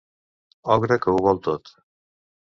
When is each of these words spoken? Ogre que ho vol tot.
Ogre 0.75 0.97
que 1.03 1.13
ho 1.13 1.19
vol 1.27 1.39
tot. 1.49 1.69